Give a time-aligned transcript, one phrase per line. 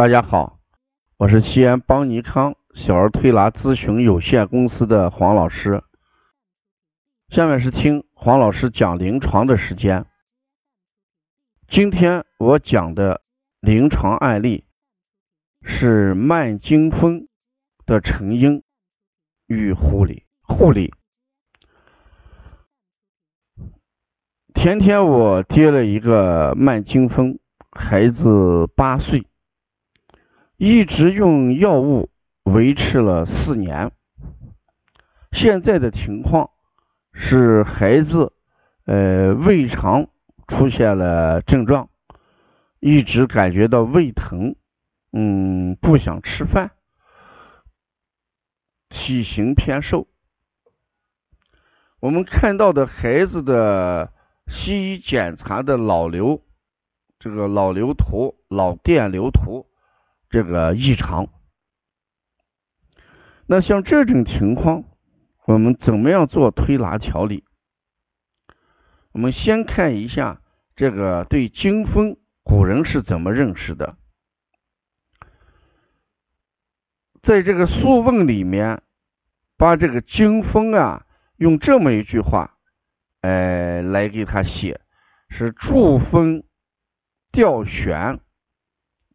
[0.00, 0.58] 大家好，
[1.18, 5.84] 我是西安邦尼康小儿推拿咨询有限公司的黄老师。
[7.28, 10.06] 下面是听黄老师讲临床的时间。
[11.68, 13.20] 今天我讲的
[13.60, 14.64] 临床案例
[15.60, 17.28] 是慢惊风
[17.84, 18.62] 的成因
[19.48, 20.24] 与护理。
[20.40, 20.94] 护理。
[24.54, 27.38] 前天我接了一个慢惊风，
[27.72, 29.26] 孩子八岁。
[30.62, 32.10] 一直用药物
[32.42, 33.92] 维持了四年，
[35.32, 36.50] 现在的情况
[37.14, 38.34] 是孩子
[38.84, 40.06] 呃胃肠
[40.48, 41.88] 出现了症状，
[42.78, 44.54] 一直感觉到胃疼，
[45.12, 46.72] 嗯不想吃饭，
[48.90, 50.08] 体型偏瘦。
[52.00, 54.12] 我们看到的孩子的
[54.46, 56.42] 西医检查的脑瘤，
[57.18, 59.69] 这个脑瘤图、脑电流图。
[60.30, 61.28] 这个异常，
[63.46, 64.84] 那像这种情况，
[65.44, 67.44] 我们怎么样做推拿调理？
[69.10, 70.40] 我们先看一下
[70.76, 73.96] 这个对经风，古人是怎么认识的？
[77.24, 78.82] 在这个《素问》里面，
[79.56, 81.04] 把这个经风啊，
[81.38, 82.56] 用这么一句话，
[83.22, 84.80] 哎，来给他写，
[85.28, 86.44] 是助风
[87.32, 88.20] 调旋。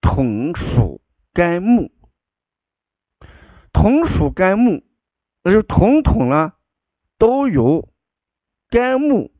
[0.00, 1.92] 同属肝木，
[3.72, 4.82] 同属肝木，
[5.42, 6.54] 那就统统呢
[7.18, 7.92] 都由
[8.68, 9.30] 肝木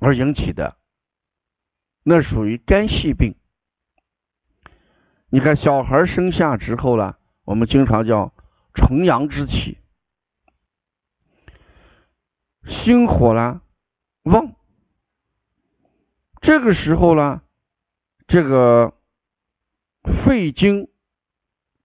[0.00, 0.78] 而引起的，
[2.02, 3.34] 那属于肝系病。
[5.28, 8.34] 你看小孩生下之后呢，我们经常叫
[8.72, 9.78] 重阳之气，
[12.64, 13.60] 心火呢
[14.22, 14.56] 旺，
[16.40, 17.42] 这个时候呢，
[18.26, 18.94] 这个。
[20.06, 20.88] 肺经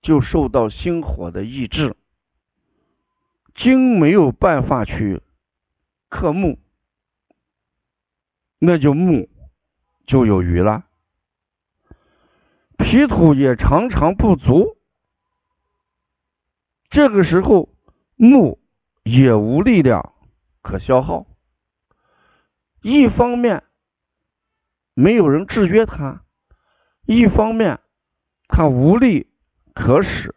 [0.01, 1.95] 就受到心火的抑制，
[3.55, 5.21] 经没有办法去
[6.07, 6.59] 克木，
[8.59, 9.27] 那就木
[10.05, 10.85] 就有余了。
[12.77, 14.77] 脾土也常常不足，
[16.89, 17.73] 这个时候
[18.15, 18.59] 木
[19.03, 20.13] 也无力量
[20.61, 21.25] 可消耗。
[22.81, 23.63] 一方面
[24.93, 26.23] 没有人制约它，
[27.05, 27.79] 一方面。
[28.51, 29.27] 它无力
[29.73, 30.35] 可使，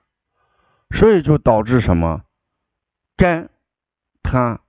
[0.91, 2.23] 所以就导致什么？
[3.17, 3.51] 肝
[4.23, 4.61] 它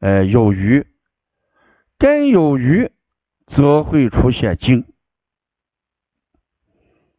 [0.00, 0.86] 呃有余，
[1.96, 2.90] 肝有余
[3.46, 4.84] 则会出现惊。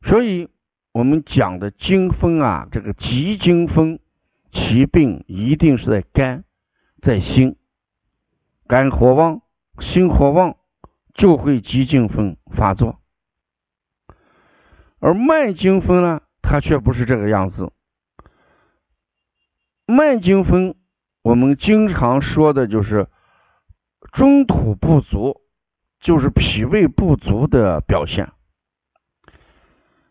[0.02, 0.50] 所以
[0.92, 4.00] 我们讲的惊风啊，这个急惊风，
[4.52, 6.44] 其病一定是在肝，
[7.02, 7.56] 在心，
[8.68, 9.42] 肝火旺，
[9.80, 10.58] 心火旺，
[11.14, 13.01] 就会急惊风发作。
[15.02, 17.72] 而慢惊风呢，它却不是这个样子。
[19.88, 20.76] 慢惊风，
[21.24, 23.08] 我们经常说的就是
[24.12, 25.42] 中土不足，
[26.00, 28.32] 就是脾胃不足的表现。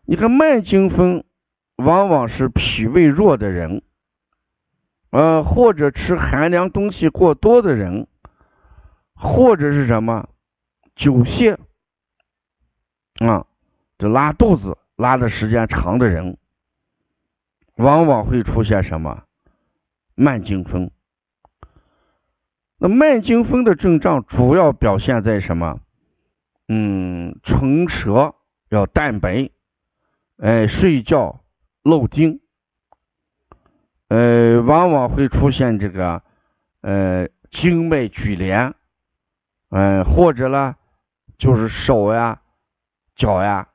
[0.02, 1.22] 你看慢惊风，
[1.76, 3.84] 往往是脾胃弱的人，
[5.10, 8.08] 呃，或者吃寒凉东西过多的人，
[9.14, 10.28] 或者是什么
[10.96, 11.56] 久泻
[13.24, 13.46] 啊，
[14.00, 14.76] 就拉肚子。
[14.96, 16.36] 拉的时间长的人，
[17.76, 19.24] 往往会出现什么
[20.14, 20.90] 慢惊风？
[22.76, 25.80] 那慢惊风的症状主要表现在什么？
[26.68, 28.34] 嗯，唇舌
[28.68, 29.48] 要淡白，
[30.36, 31.42] 哎，睡觉
[31.82, 32.42] 漏精，
[34.08, 36.22] 呃，往往会出现这个
[36.82, 38.74] 呃经脉拘连，
[39.70, 40.76] 嗯，或者呢，
[41.38, 42.42] 就是手呀、
[43.16, 43.66] 脚呀。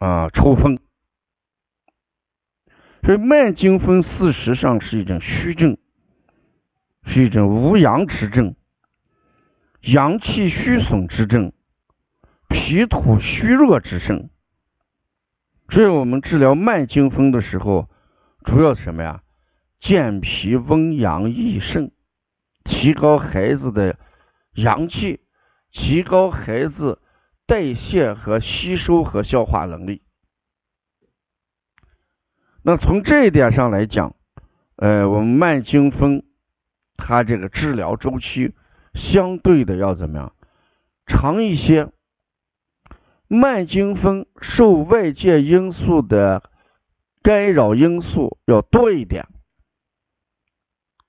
[0.00, 0.78] 啊，抽风，
[3.02, 5.76] 所以慢惊风事实上是一种虚症，
[7.04, 8.56] 是一种无阳之症，
[9.82, 11.52] 阳气虚损之症，
[12.48, 14.30] 脾土虚弱之症。
[15.68, 17.90] 所以我们治疗慢惊风的时候，
[18.42, 19.22] 主要什么呀？
[19.80, 21.92] 健脾温阳益肾，
[22.64, 23.98] 提高孩子的
[24.54, 25.20] 阳气，
[25.70, 26.98] 提高孩子。
[27.50, 30.02] 代谢和吸收和消化能力。
[32.62, 34.14] 那从这一点上来讲，
[34.76, 36.22] 呃，我们慢惊风，
[36.96, 38.54] 它这个治疗周期
[38.94, 40.32] 相对的要怎么样？
[41.06, 41.90] 长一些。
[43.26, 46.48] 慢惊风受外界因素的
[47.20, 49.26] 干扰因素要多一点。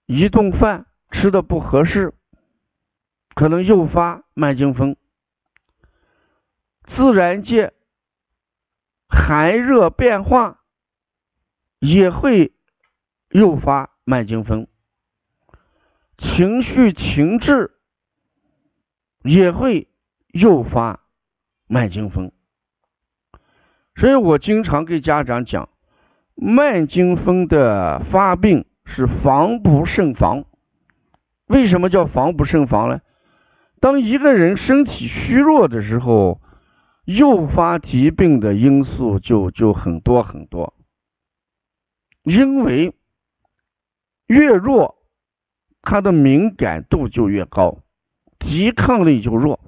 [0.07, 2.15] 一顿饭吃的不合适，
[3.35, 4.95] 可能诱发慢惊风。
[6.95, 7.73] 自然界
[9.07, 10.61] 寒热变化
[11.79, 12.53] 也会
[13.29, 14.67] 诱发慢惊风，
[16.17, 17.71] 情绪停滞
[19.23, 19.89] 也会
[20.33, 21.01] 诱发
[21.67, 22.31] 慢惊风。
[23.95, 25.69] 所以我经常给家长讲，
[26.35, 30.45] 慢惊风的发病是防不胜防。
[31.45, 33.01] 为什么叫防不胜防呢？
[33.79, 36.41] 当一个人身体虚弱的时候，
[37.15, 40.73] 诱发疾病的因素就就很多很多。
[42.23, 42.95] 因为
[44.27, 45.03] 越弱，
[45.81, 47.83] 他的敏感度就越高，
[48.37, 49.59] 抵抗力就弱。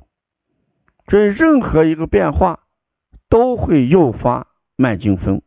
[1.07, 2.67] 所以任何一个变化
[3.29, 5.41] 都会诱发慢惊风。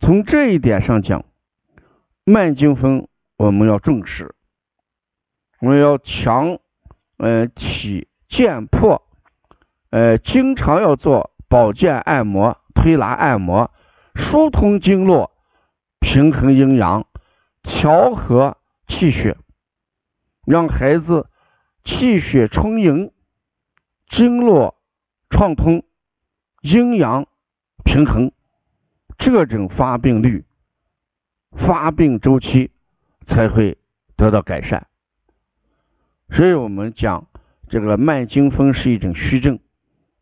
[0.00, 1.24] 从这一点上讲，
[2.24, 4.34] 慢惊风我们要重视，
[5.60, 6.58] 我们要强。
[7.18, 9.08] 呃，体健魄，
[9.96, 13.70] 呃，经常要做保健按摩、推拿按摩，
[14.14, 15.32] 疏通经络，
[16.00, 17.06] 平衡阴阳，
[17.62, 19.38] 调和气血，
[20.44, 21.30] 让孩子
[21.82, 23.10] 气血充盈，
[24.06, 24.76] 经络
[25.30, 25.82] 畅通，
[26.60, 27.26] 阴阳
[27.82, 28.30] 平衡，
[29.16, 30.44] 这种发病率、
[31.52, 32.70] 发病周期
[33.26, 33.78] 才会
[34.14, 34.86] 得到改善。
[36.28, 37.26] 所以我们讲
[37.66, 39.58] 这个慢惊风是一种虚症，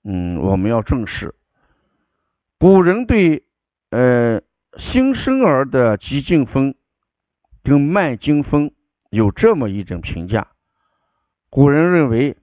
[0.05, 1.35] 嗯，我们要正视。
[2.59, 3.47] 古人对
[3.91, 4.41] 呃
[4.77, 6.75] 新生儿的急惊风
[7.63, 8.71] 跟慢惊风
[9.11, 10.49] 有这么一种评价：
[11.51, 12.37] 古人认为，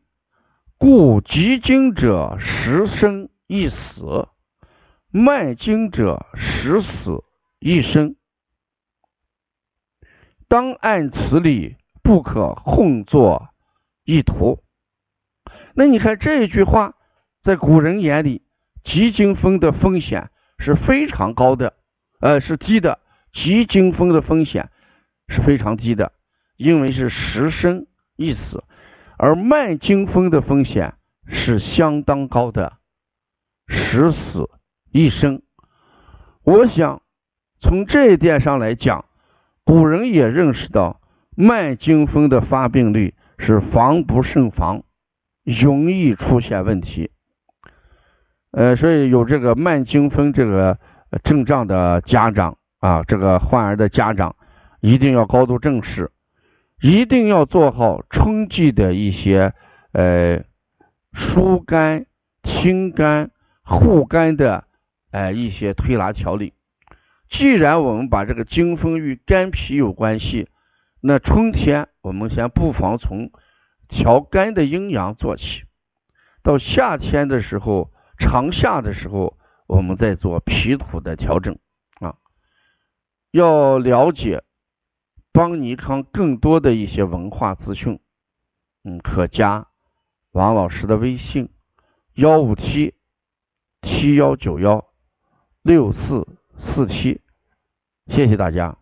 [0.77, 4.27] 故急惊者时生一死，
[5.09, 7.23] 慢惊者时死
[7.59, 8.15] 一生。
[10.47, 13.49] 当按此理，不可混作。
[14.03, 14.63] 意图，
[15.75, 16.95] 那你看这一句话，
[17.43, 18.41] 在古人眼里，
[18.83, 20.29] 急惊风的风险
[20.59, 21.73] 是非常高的，
[22.19, 22.99] 呃，是低的。
[23.33, 24.69] 急惊风的风险
[25.27, 26.11] 是非常低的，
[26.57, 28.63] 因为是时生一死，
[29.17, 30.93] 而慢惊风的风险
[31.25, 32.73] 是相当高的，
[33.67, 34.49] 时死
[34.91, 35.41] 一生。
[36.43, 37.01] 我想
[37.59, 39.05] 从这一点上来讲，
[39.63, 41.01] 古人也认识到
[41.35, 43.13] 慢惊风的发病率。
[43.43, 44.83] 是防不胜防，
[45.43, 47.09] 容易出现问题。
[48.51, 50.77] 呃，所以有这个慢惊风这个
[51.23, 54.35] 症状的家长啊，这个患儿的家长
[54.79, 56.11] 一定要高度重视，
[56.81, 59.53] 一定要做好春季的一些
[59.93, 60.43] 呃
[61.13, 62.05] 疏肝、
[62.43, 63.31] 清肝、
[63.63, 64.65] 护肝的
[65.11, 66.53] 呃一些推拿调理。
[67.29, 70.47] 既然我们把这个惊风与肝脾有关系。
[71.03, 73.31] 那春天，我们先不妨从
[73.87, 75.63] 调肝的阴阳做起；
[76.43, 77.89] 到夏天的时候，
[78.21, 79.35] 长夏的时候，
[79.65, 81.57] 我们再做脾土的调整
[81.99, 82.15] 啊。
[83.31, 84.43] 要了解
[85.33, 87.99] 邦尼康更多的一些文化资讯，
[88.83, 89.67] 嗯，可加
[90.31, 91.49] 王老师的微信：
[92.13, 92.93] 幺五七
[93.81, 94.85] 七幺九幺
[95.63, 96.27] 六四
[96.59, 97.21] 四七。
[98.07, 98.80] 谢谢大家。